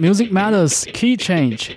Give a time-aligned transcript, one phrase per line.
[0.00, 1.72] Music Matters Key Change，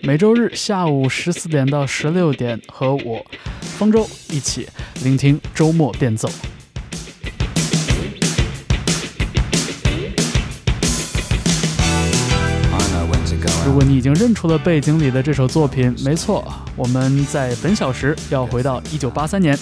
[0.00, 3.22] 每周日下午十四点到十六点，和我
[3.60, 4.66] 方舟一起
[5.04, 6.30] 聆听周末变奏。
[13.66, 19.58] 如果你已经认出了背景里的这首作品，没错，我们在本小时要回到一九八三年，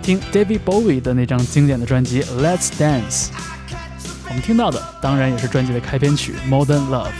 [0.00, 3.26] 听 David Bowie 的那张经典的专辑《Let's Dance》。
[4.28, 7.10] 我们听到的当然也是专辑的开篇曲《Modern Love》。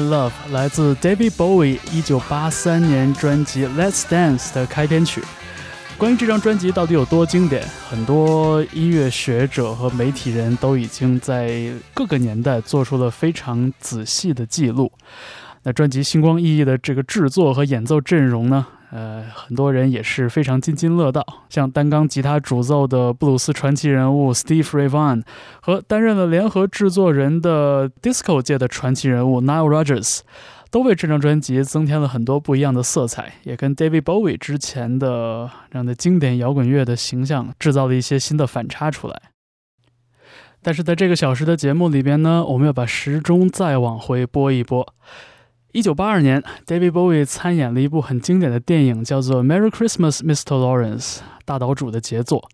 [0.00, 5.22] Love 来自 David Bowie 一九八三年专辑《Let's Dance》的开篇曲。
[5.96, 14.92] 关于这张专辑到底有多经典，很多音乐学者和媒体人都已经在各个年代做出了非常仔细的记录。
[15.64, 18.66] 那专辑星光熠熠的这个制作和演奏阵容呢？
[18.90, 25.22] 呃，很多人也是非常津津乐道，像单钢吉他主奏的布鲁斯传奇人物 Steve r a y v a n
[25.60, 30.22] 和担任了联合制作人的 Disco 界的传奇人物 Nile r o g e r s
[30.70, 39.20] 都为这张专辑增添了很多不一样的色彩，也跟 David Bowie 之前的这样的经典摇滚乐的形象制造了一些新的反差出来。
[40.60, 44.94] 但是在这个小时的节目里边呢，我们要把时钟再往回拨一拨。
[45.72, 50.54] 一九八二年，David Bowie 参演了一部很经典的电影，叫做《Merry Christmas, Mr.
[50.54, 52.48] Lawrence》，大岛主的杰作。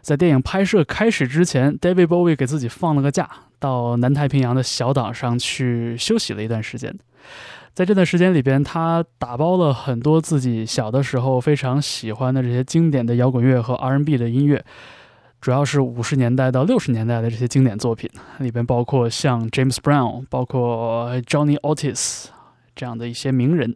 [0.00, 3.28] 在电影拍摄开始之前，David Bowie 给自己放了个假，
[3.58, 6.96] 到南太平洋的小岛上去休息了一段时间。
[7.74, 14.64] 在这段时间里边，他打包了很多自己小的时候非常喜欢的这些经典的摇滚乐和 R&B 的音乐，
[15.40, 18.08] 主要是五十年代到六十年代的这些经典作品，
[18.38, 22.26] 里边包括像 James Brown，包括 Johnny Otis。
[22.76, 23.74] 这样的一些名人，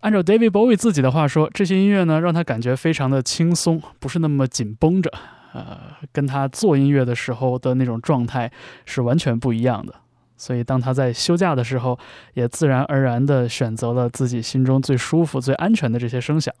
[0.00, 5.12] 按照 David Bowie 自己的话说，这些音乐呢让他感觉非常的轻松，不是那么紧绷着，
[5.52, 5.78] 呃，
[6.12, 8.50] 跟他做音乐的时候的那种状态
[8.86, 9.94] 是完全不一样的。
[10.38, 11.98] 所以当他在休假的时候，
[12.34, 16.54] 也自然而然地选择了自己心中最舒服、最安全的这些声响。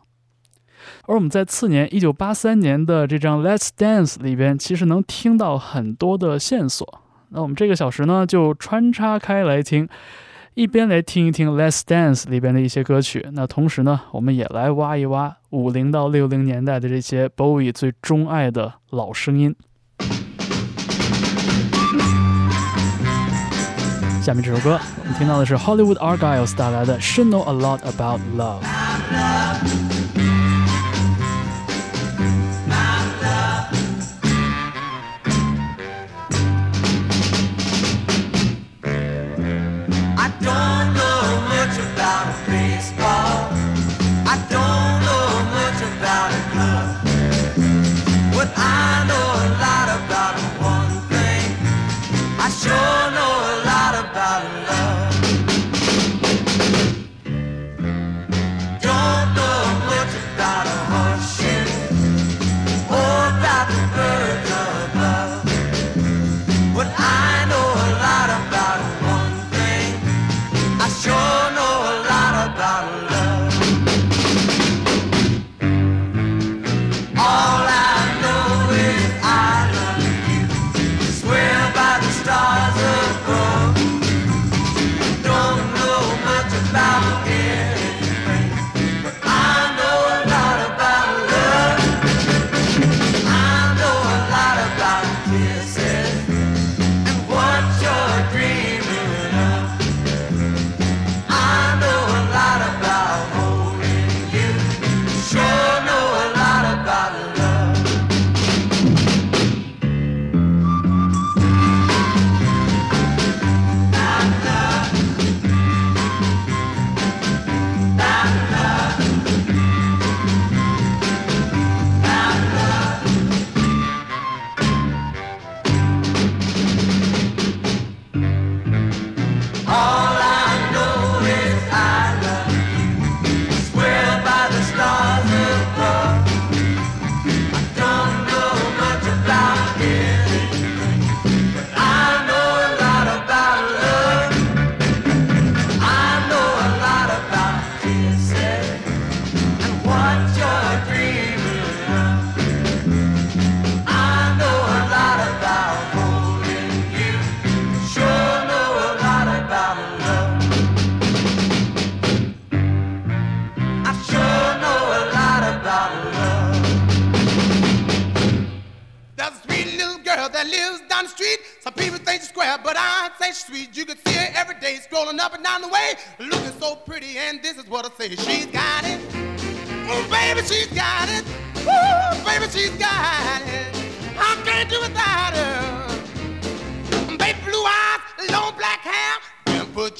[1.06, 7.02] 而我们在次年一九八三年的这张《Let's Dance》里边，其实能听到很多的线索。
[7.30, 9.88] 那我们这个小时呢，就穿插开来听。
[10.56, 19.54] 一边来听一听《Let's Dance》里边的一些歌曲，那同时呢，我们也来挖一挖五零到六零年代的这些 Bowie 最钟爱的老声音。
[24.22, 28.62] 下面这首歌，我们听到的是 Hollywood Argyles 带来的《Should Know a Lot About Love》。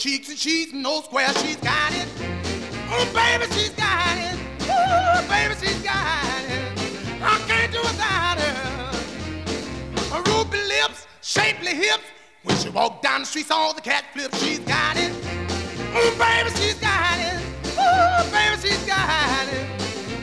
[0.06, 1.28] cheeks and she's no square.
[1.34, 2.06] She's got it.
[2.88, 4.38] Oh, baby, she's got it.
[4.62, 6.62] Ooh, baby, she's got it.
[7.20, 8.52] I can't do without her.
[10.30, 12.04] Ruby lips, shapely hips.
[12.44, 14.40] When she walk down the streets, all the cat flips.
[14.40, 15.10] She's got it.
[15.92, 17.42] Oh, baby, she's got it.
[17.74, 19.66] Ooh, baby, she's got it.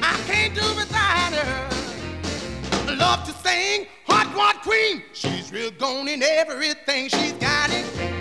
[0.01, 2.95] I can't do without her.
[2.95, 5.03] Love to sing, hot rod queen.
[5.11, 7.09] She's real gone in everything.
[7.09, 8.12] She's got it.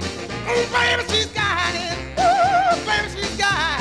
[0.53, 1.97] Ooh, baby, she's got it.
[2.21, 3.72] Ooh, baby, she's got it.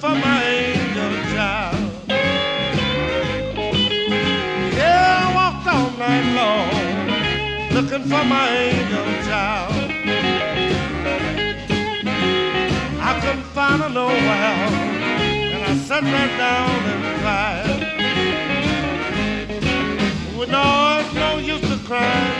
[0.00, 1.92] For my angel child.
[4.78, 6.72] Yeah, I walked all night long
[7.74, 9.74] looking for my angel child.
[13.08, 14.68] I couldn't find her nowhere,
[15.54, 17.80] and I sat right down and cried.
[20.34, 20.64] Well, no,
[21.00, 22.39] it's no use to cry,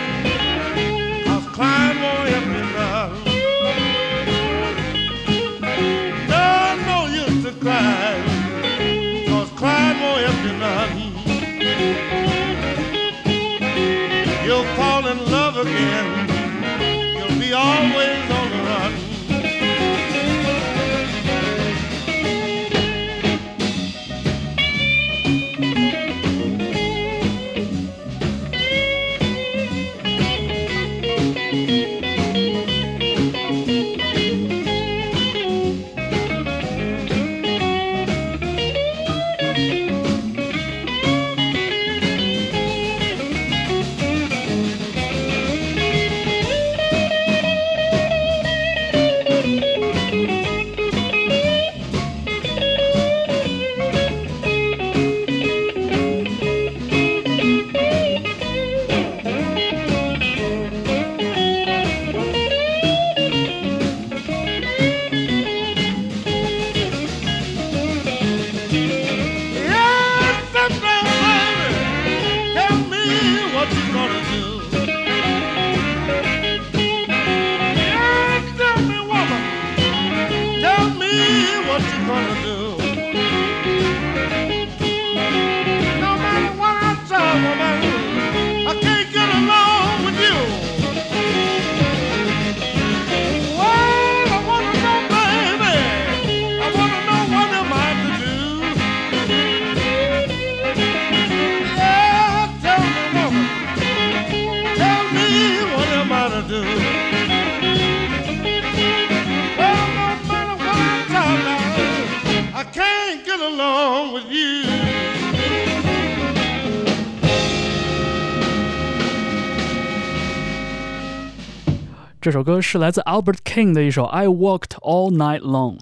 [122.31, 125.77] 这首歌是来自 Albert King 的一首《I Walked All Night Long》，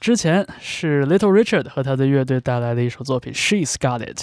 [0.00, 4.22] 之前是 Little Richard 和他的乐队带来的一首作品《She's Got It》。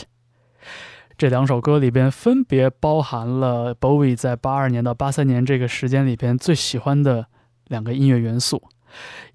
[1.17, 7.27] 这两首歌里边分别包含了 Bowie 在八二年到八三年这个时间里边最喜欢的
[7.69, 8.61] 两个音乐元素，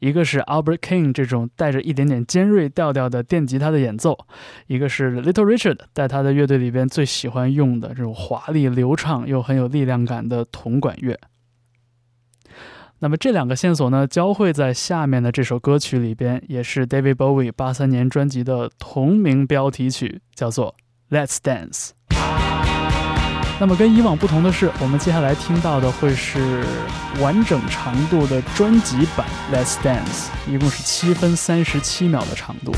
[0.00, 4.14] 一个是 Albert King 这种带着一点点尖锐调调的电吉他的演奏，
[4.66, 11.19] 一个是 Little Richard 在他的乐队里边最喜欢用的这种华丽流畅又很有力量感的铜管乐。
[12.98, 20.74] 那么这两个线索呢，交汇在下面的这首歌曲里边，也是 David Bowie 八三年专辑的同名标题曲，叫做
[21.14, 21.90] 《Let's Dance》。
[23.60, 26.64] 那么跟以往不同的是，我们接下来听到的会是
[27.20, 32.72] 完整长度的专辑版《Let's Dance》，一共是七分三十七秒的长度。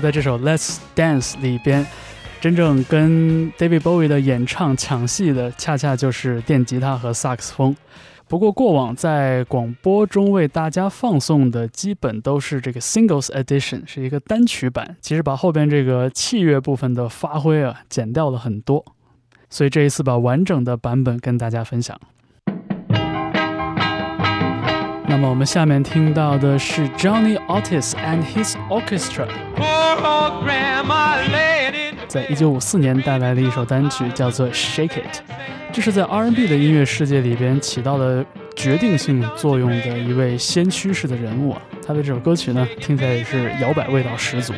[0.00, 1.86] 在这首《Let's Dance》里边，
[2.40, 7.76] 真正跟 David Bowie 的演唱抢戏的，恰恰就是电吉他和萨克斯风。
[8.26, 18.84] 不过过往在广播中为大家放送的，基本都是这个 Singles Edition，是一个单曲版，其实把后边这个器乐部分的发挥啊减掉了很多，
[19.50, 22.00] 所以这一次把完整的版本跟大家分享。
[25.10, 29.26] 那么我们下面听到的是 Johnny Otis and His Orchestra，
[32.06, 35.20] 在一九五四年带来的一首单曲叫做 Shake It，
[35.72, 41.60] 这是在 R&B 的音乐世界里边起到了决定性作用的一位先驱式的人物啊。
[41.84, 44.54] 他的这首歌曲呢，听起来也是摇摆味道十足。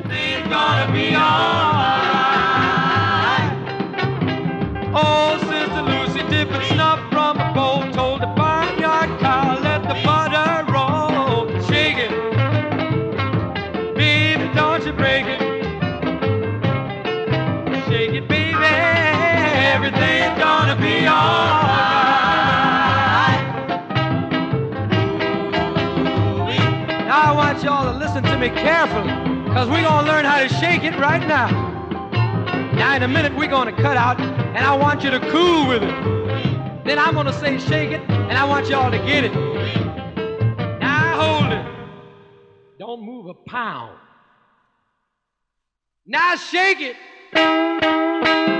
[28.43, 29.13] Me carefully,
[29.45, 31.49] because we're going to learn how to shake it right now.
[32.75, 35.69] Now, in a minute, we're going to cut out, and I want you to cool
[35.69, 36.85] with it.
[36.85, 39.33] Then I'm going to say shake it, and I want y'all to get it.
[40.81, 41.65] Now, hold it.
[42.81, 43.97] Don't move a pound.
[46.05, 48.52] Now, shake it.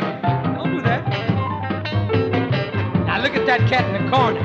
[0.00, 1.06] Don't do that.
[3.06, 4.42] Now look at that cat in the corner.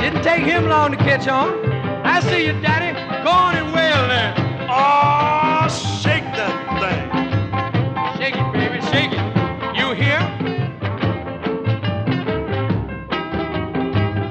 [0.00, 1.64] Didn't take him long to catch on.
[2.04, 2.92] I see you, Daddy.
[3.24, 4.34] Go on and wail there.
[4.68, 5.68] Oh,
[6.02, 7.06] shake that thing.
[8.18, 9.24] Shake it, baby, shake it.
[9.76, 10.20] You hear?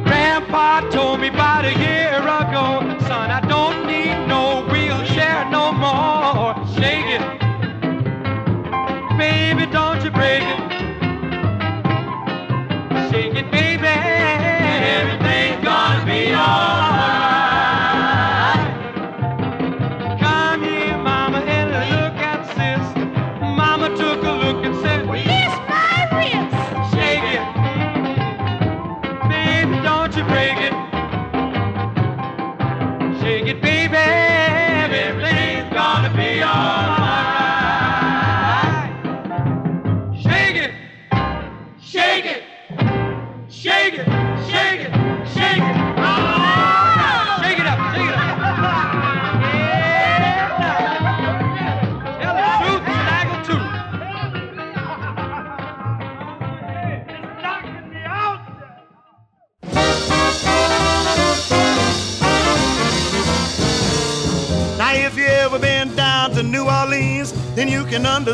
[0.03, 6.55] Grandpa told me about a year ago, son, I don't need no wheelchair no more.
[6.75, 7.44] Shake it.
[9.57, 10.59] Baby, don't you break it.
[13.09, 13.87] Shake it, baby.
[13.87, 16.94] and Everything's gonna be alright.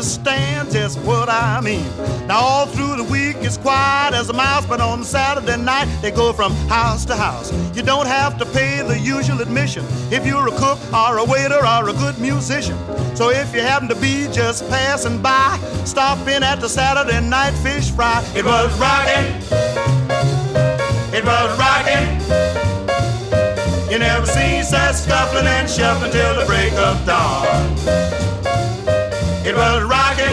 [0.02, 1.86] Understand just what I mean.
[2.26, 6.10] Now, all through the week, it's quiet as a mouse, but on Saturday night, they
[6.10, 7.52] go from house to house.
[7.72, 11.64] You don't have to pay the usual admission if you're a cook or a waiter
[11.64, 12.76] or a good musician.
[13.14, 17.52] So, if you happen to be just passing by, stop in at the Saturday night
[17.62, 18.24] fish fry.
[18.34, 19.30] It was rocking.
[21.14, 22.08] It was rocking.
[23.88, 28.21] You never see such scuffling and shuffling till the break of dawn.
[29.44, 30.32] It was rocking.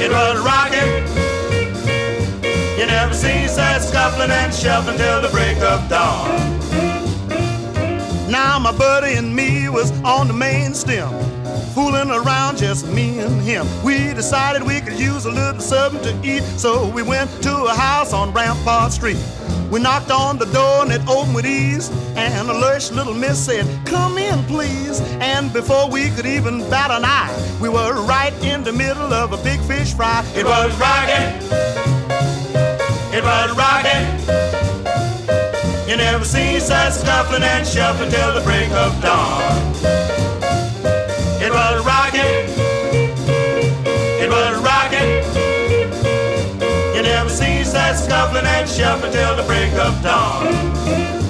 [0.00, 0.88] It was rocking.
[2.78, 6.28] You never seen such scuffling and shuffling till the break of dawn.
[8.30, 11.08] Now my buddy and me was on the main stem,
[11.74, 13.66] fooling around just me and him.
[13.82, 17.74] We decided we could use a little something to eat, so we went to a
[17.74, 19.18] house on Rampart Street.
[19.70, 23.38] We knocked on the door and it opened with ease, and a lush little miss
[23.38, 28.32] said, "Come in, please." And before we could even bat an eye, we were right
[28.42, 30.24] in the middle of a big fish fry.
[30.34, 31.28] It was rocking.
[33.12, 34.04] It was rocking.
[35.86, 39.42] You never seen such scuffling and shuffling till the break of dawn.
[41.40, 42.67] It was rocking.
[47.96, 51.28] Scuffling and shuffling till the break of dawn.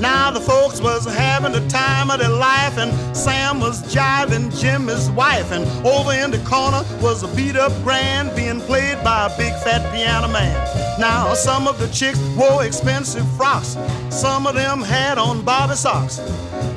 [0.00, 4.86] Now the folks was having the time of their life, and Sam was jiving Jim,
[4.86, 9.26] his wife, and over in the corner was a beat up grand being played by
[9.26, 10.54] a big fat piano man.
[11.00, 13.76] Now, some of the chicks wore expensive frocks,
[14.10, 16.20] some of them had on Bobby socks.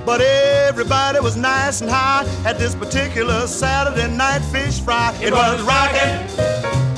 [0.06, 5.16] But everybody was nice and high at this particular Saturday night fish fry.
[5.22, 6.89] It was rocking.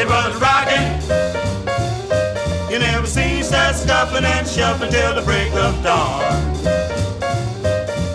[0.00, 0.86] It was rocking.
[2.70, 6.22] You never seen such scuffling and shuffling till the break of dawn.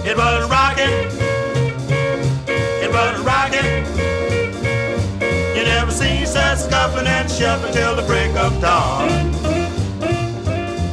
[0.06, 0.93] It was rocking.
[2.48, 3.84] It was rocking.
[5.58, 9.10] You never seen such scuffling and shuffling till the break of dawn.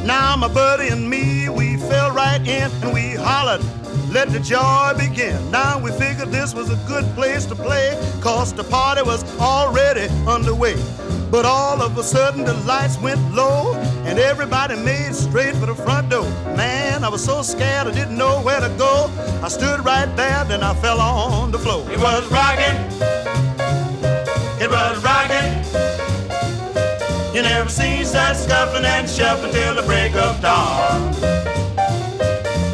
[0.05, 3.61] Now my buddy and me, we fell right in and we hollered,
[4.11, 5.49] let the joy begin.
[5.51, 10.07] Now we figured this was a good place to play, cause the party was already
[10.27, 10.75] underway.
[11.31, 13.73] But all of a sudden the lights went low
[14.05, 16.29] and everybody made straight for the front door.
[16.57, 19.09] Man, I was so scared I didn't know where to go.
[19.41, 21.89] I stood right there, then I fell on the floor.
[21.89, 22.75] It was rocking.
[24.59, 25.51] It was rocking.
[27.33, 31.13] You never seen such scuffling and shuffling till the break of dawn.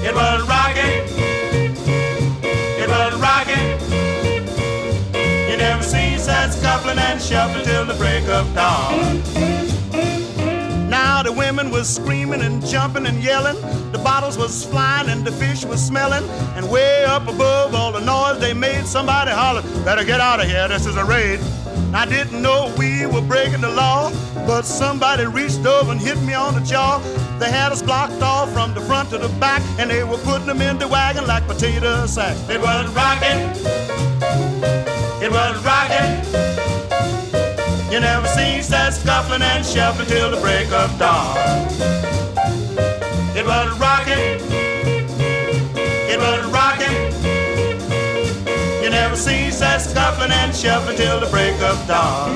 [0.04, 0.57] It was rocking.
[6.96, 9.22] And shuffling till the break of dawn.
[10.90, 13.60] Now the women was screaming and jumping and yelling.
[13.92, 16.24] The bottles was flying and the fish was smelling.
[16.56, 20.48] And way up above all the noise they made, somebody hollered, Better get out of
[20.48, 21.40] here, this is a raid.
[21.94, 24.12] I didn't know we were breaking the law,
[24.46, 27.00] but somebody reached over and hit me on the jaw.
[27.40, 30.48] They had us blocked off from the front to the back, and they were putting
[30.48, 32.48] them in the wagon like potato sacks.
[32.50, 33.40] It was rocking.
[35.22, 36.47] It was rocking.
[37.90, 41.38] You never seen such scuffling and shuffling till the break of dawn.
[43.34, 44.42] It was rocking.
[46.12, 46.98] It was rocking.
[48.84, 52.36] You never seen such scuffling and shuffling till the break of dawn.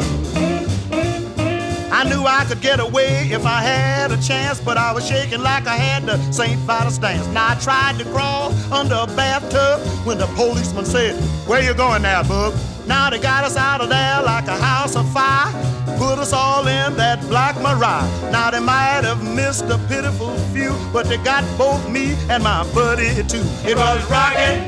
[1.92, 5.42] I knew I could get away if I had a chance, but I was shaking
[5.42, 6.58] like I had the St.
[6.62, 7.28] Vitus dance.
[7.28, 12.04] Now I tried to crawl under a bathtub when the policeman said, Where you going
[12.04, 12.54] now, bub?
[12.92, 15.50] Now they got us out of there like a house of fire.
[15.98, 18.04] Put us all in that black Mariah.
[18.34, 22.70] Now they might have missed a pitiful few, but they got both me and my
[22.74, 23.46] buddy too.
[23.64, 24.60] It was rocking.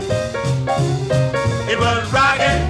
[1.67, 2.61] It was rocking.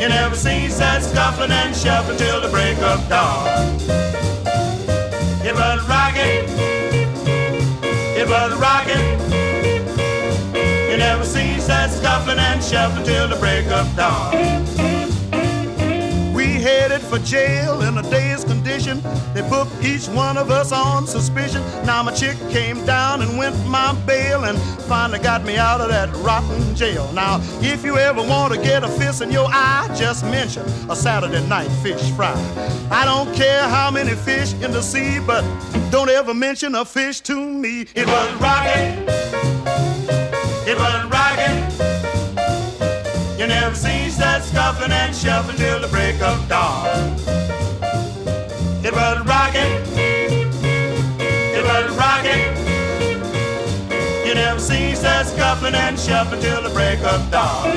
[0.00, 3.48] You never seen such scuffling and shuffling till the break of dawn.
[5.44, 6.44] It was rocking.
[8.14, 9.21] It was rocking.
[11.02, 14.32] Never seen such scuffling and shuffling till the break of dawn.
[16.32, 19.02] We headed for jail in a day's condition.
[19.34, 21.60] They booked each one of us on suspicion.
[21.84, 25.88] Now my chick came down and went my bail and finally got me out of
[25.88, 27.12] that rotten jail.
[27.12, 30.94] Now, if you ever want to get a fist in your eye, just mention a
[30.94, 32.34] Saturday night fish fry.
[32.92, 35.42] I don't care how many fish in the sea, but
[35.90, 37.86] don't ever mention a fish to me.
[37.94, 38.71] It was rocking.
[44.81, 46.87] such scuffling and shuffling till the break of dawn.
[48.83, 49.71] It was rocking.
[51.53, 52.41] It was rocking.
[54.25, 57.71] You never seen such scuffling and shuffling till the break of dawn.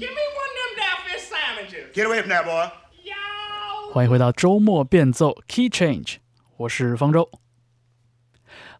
[0.00, 1.94] Give me one of them down fish sandwiches.
[1.94, 2.70] Get away from that, boy.
[3.04, 3.92] Yo.
[3.92, 6.16] 欢迎回到周末变奏 Key Change，
[6.56, 7.30] 我是方舟。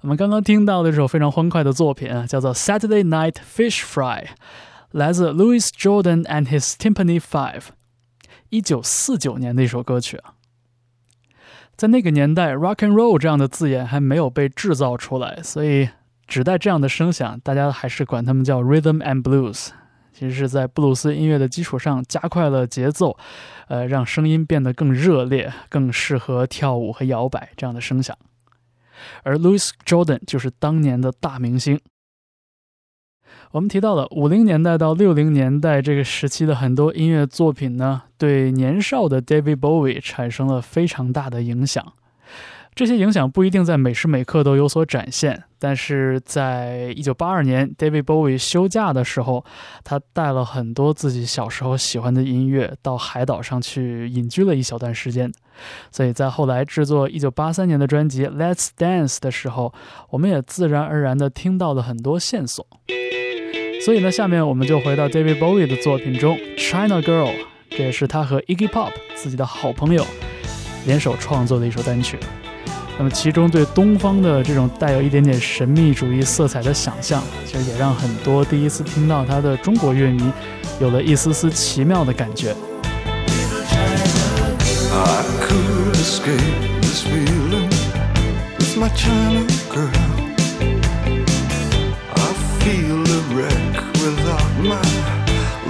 [0.04, 4.26] 我们刚刚听到的这首非常欢快的作品啊，叫做《Saturday Night Fish Fry》，
[4.92, 7.68] 来自 Louis Jordan and His Timpani Five，
[8.50, 10.34] 一九四九年的一首歌曲啊。
[11.78, 15.88] 在那个年代，rock and roll 这样的字眼还没有被制造出来，所以
[16.28, 19.70] 只带这样的声响，大家还是管它们叫 rhythm and blues。
[20.12, 23.18] 其实是在布鲁斯音乐的基础上加快了节奏，
[23.70, 28.18] 呃，让声音变得更热烈，更适合跳舞和摇摆这样的声响。
[29.24, 31.80] 而 Louis Jordan 就是当年的大明星。
[33.52, 41.94] 我们提到了五零年代到六零年代这个时期的很多音乐作品呢，对年少的 David Bowie 产生了非常大的影响。
[42.74, 49.46] 这些影响不一定在每时每刻都有所展现，但是在一九八二年 David Bowie 休假的时候，
[49.84, 55.32] 他带了很多自己小时候喜欢的音乐到海岛上去隐居了一小段时间。
[55.92, 59.74] 所以在后来制作1983年的专辑《Let's Dance》的时候，
[60.10, 62.66] 我们也自然而然地听到了很多线索。
[63.84, 67.28] 所以呢，下面我们就回到 David Bowie 的作品中，《China Girl》。
[67.76, 70.06] 这也是他和 IGgy Pop 自己的好朋友
[70.86, 72.20] 联手创作的一首单曲。
[73.00, 80.32] 那么其中对东方的这种带有一点点神秘主义色彩的想象，其实也让很多第一次听到他的中国乐迷
[80.80, 82.56] 有了一丝丝奇妙的感觉。
[86.04, 87.70] escape this feeling
[88.58, 90.10] with my China girl.
[92.26, 94.90] I feel a wreck without my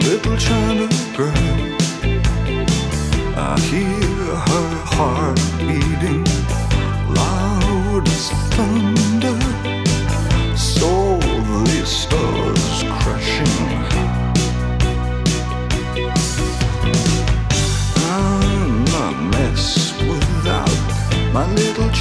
[0.08, 1.50] little China girl.
[3.38, 6.26] I hear her heart beating
[7.14, 8.93] loud as thunder.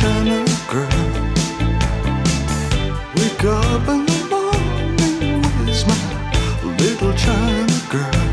[0.02, 0.88] China girl.
[3.14, 5.42] Wake up in the morning,
[5.86, 8.31] my little China girl?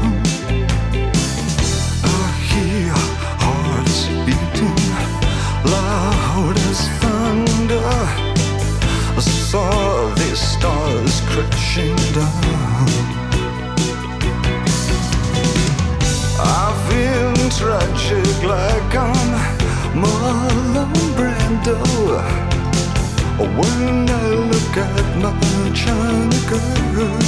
[23.37, 25.31] when I look at my
[25.73, 27.19] China girl.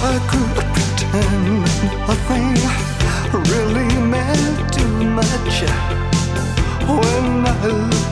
[0.00, 1.46] I could pretend
[2.06, 2.56] nothing
[3.52, 5.62] really meant too much
[6.86, 8.07] when I look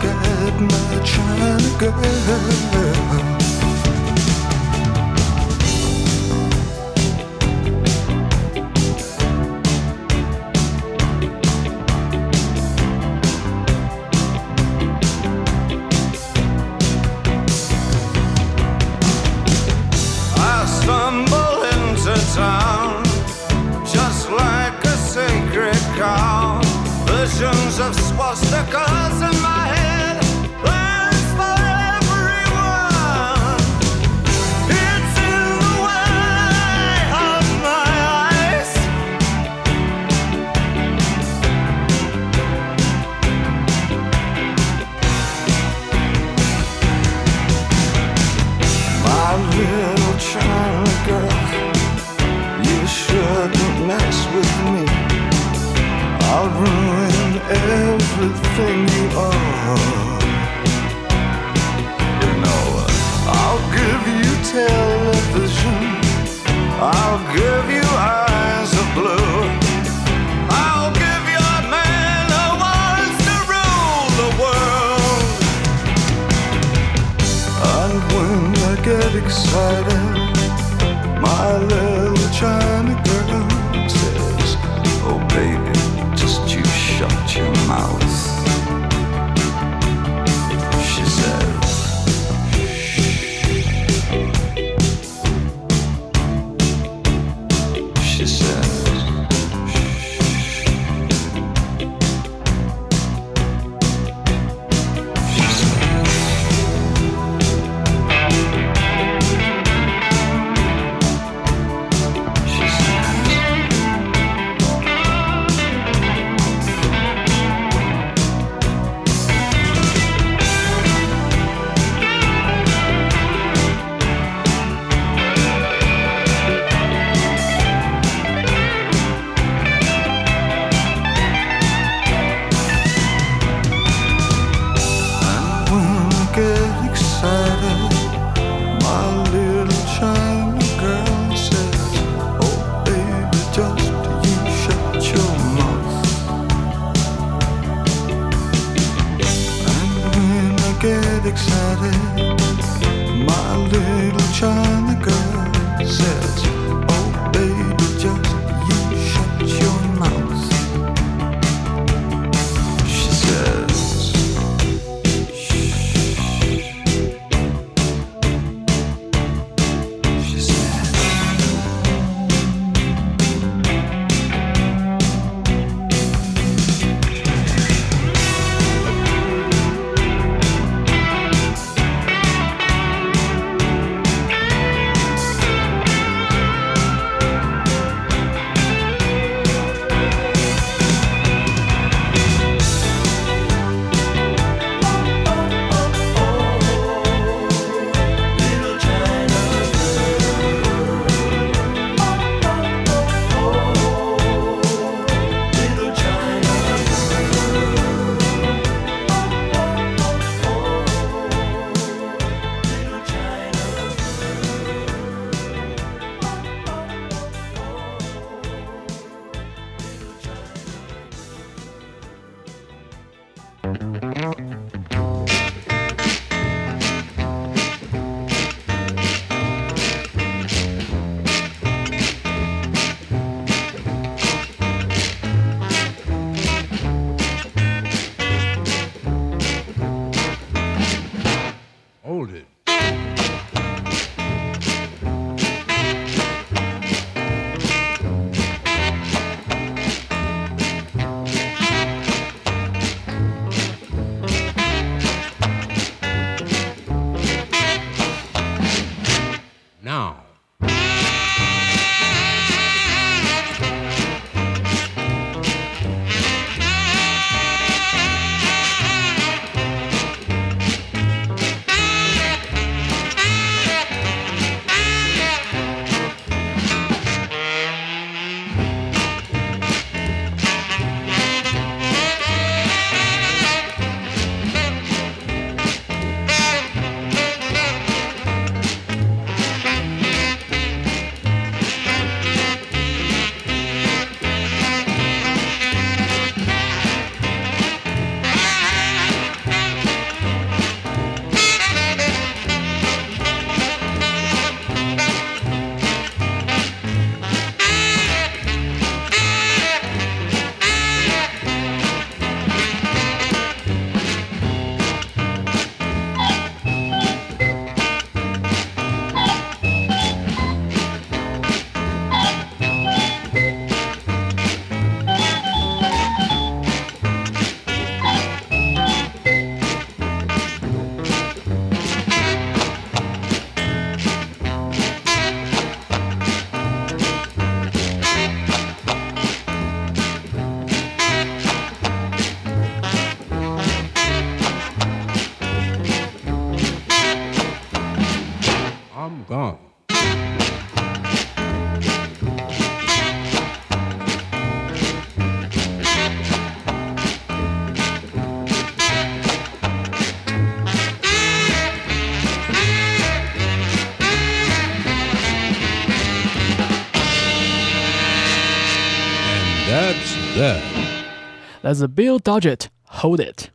[371.66, 373.48] 来自 Bill Doggett Hold It。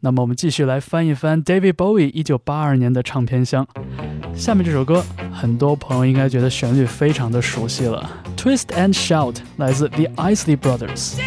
[0.00, 3.64] 那么我们继续来翻一翻 David Bowie 一九八二年的唱片箱。
[4.34, 11.20] 下面这首歌，很多朋友应该觉得旋律非常的熟悉了，《Twist and Shout》来自 The Isley Brothers。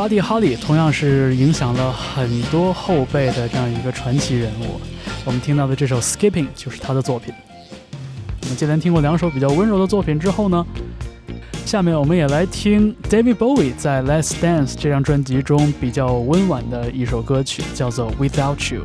[0.00, 4.80] 巴蒂·哈里同样是影响了很多后辈的这样一个传奇人物。
[5.26, 7.34] 我们听到的这首 Skipping 就是他的作品。
[8.40, 10.64] 我们，接连听过两首比较温柔的作品之后呢，
[11.66, 18.82] 下面我们也来听 David Bowie 在《Let's Dance》这张专辑中比较温婉的一首歌曲，叫做《Without You》。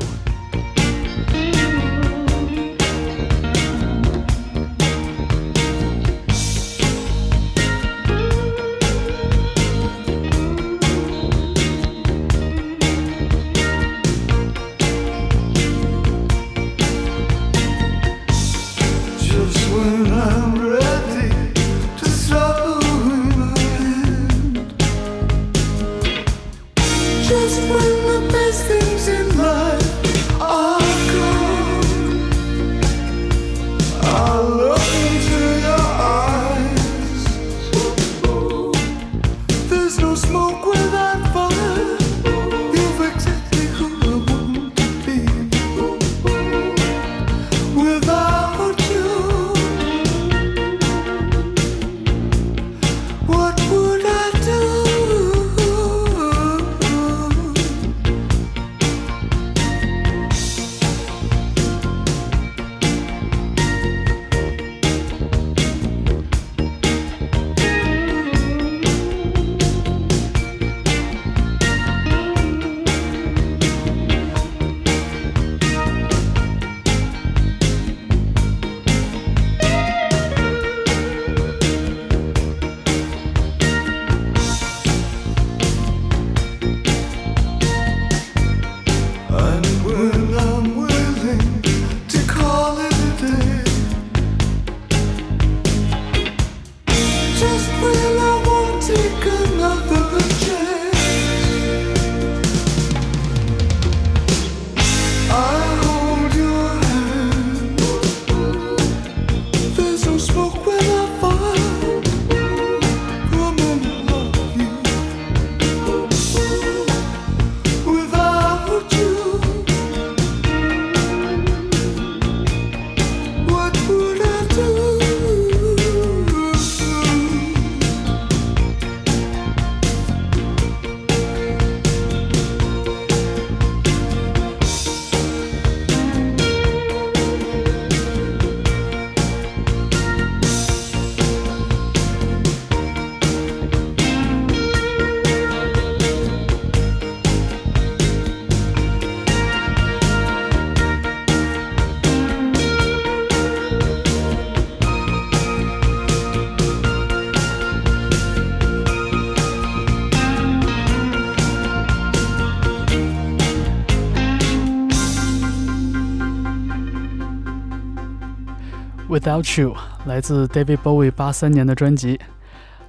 [169.26, 169.74] Without You
[170.06, 172.20] 来自 David Bowie 八三年的专辑。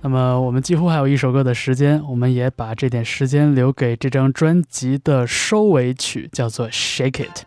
[0.02, 7.40] 那么我们几乎还有一首歌的时间，我们也把这点时间留给这张专辑的收尾曲，叫做《Shake It》。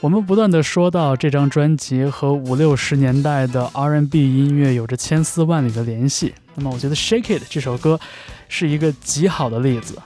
[0.00, 6.32] 我们不断的说到这张专辑和五六十年代的 R&B 音乐有着千丝万缕的联系。
[6.54, 8.00] 那么我觉得《Shake It》这首歌
[8.48, 9.98] 是一个极好的例子。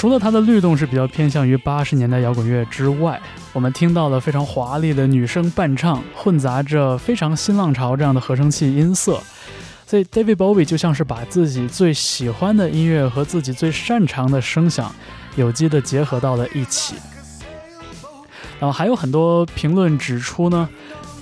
[0.00, 3.20] 除了它的律动是比较偏向于八十年代摇滚乐之外，
[3.52, 9.20] 我们听到了非常华丽的女声伴唱，混杂着非常新浪潮这样的合成器音色。
[9.86, 14.90] 所以 David Bowie 就像是把自己最喜欢的音乐和自己最擅长的声响
[15.36, 16.94] 有机的结合到了一起。
[18.58, 20.66] 然后还有很多评论指出呢，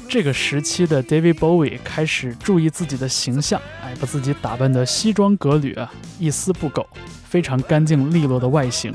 [0.09, 6.87] 这个时期的 David Bowie 开始注意自己的形象，哎，把自己打扮得西装革履啊，一丝不苟，
[7.29, 8.95] 非常干净利落的外形。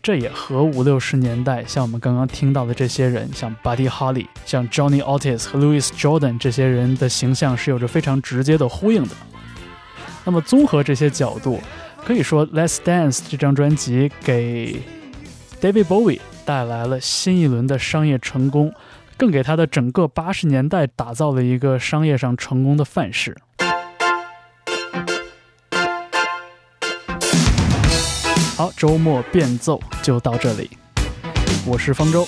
[0.00, 9.10] 这也和五六十年代像我们刚刚听到的这些人，像 Buddy Holly、像 Johnny Otis 和 Louis Jordan 这些人的形象是有着非常直接的呼应的。
[10.24, 11.60] 那么综合这些角度，
[12.04, 14.80] 可以说《Let's Dance》这张专辑给
[15.60, 18.72] David Bowie 带来了新一轮的商业成功，
[19.16, 23.36] 更给他的整个八十年代打造了一个商业上成功的范式。
[28.56, 30.70] 好，周末变奏就到这里，
[31.66, 32.26] 我是方舟。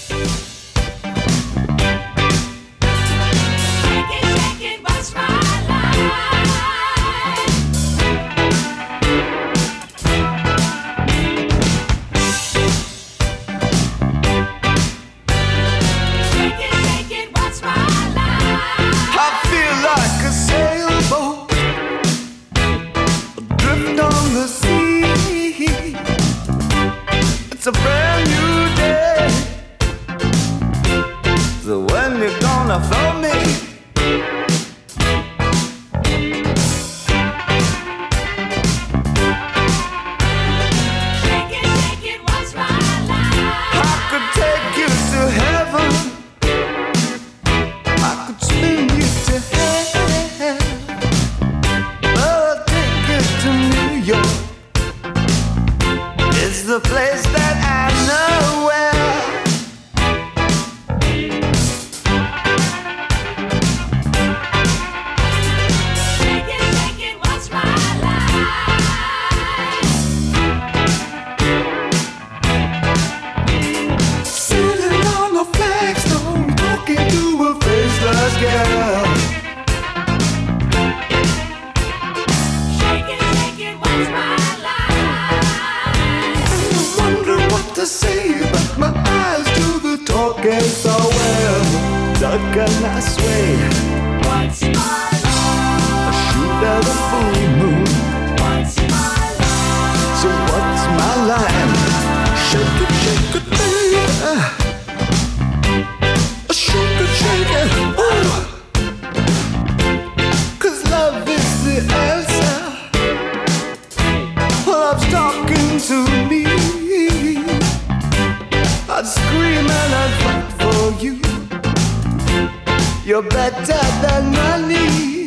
[123.14, 125.23] You're better than money.